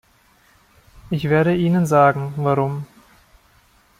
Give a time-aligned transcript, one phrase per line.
[1.11, 2.87] Ich werde Ihnen sagen, warum.